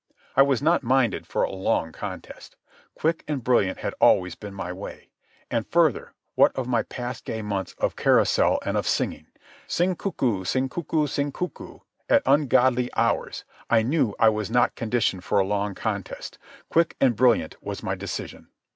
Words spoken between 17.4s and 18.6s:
was my decision.